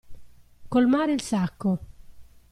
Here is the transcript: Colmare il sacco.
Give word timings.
Colmare 0.67 1.13
il 1.13 1.21
sacco. 1.21 1.77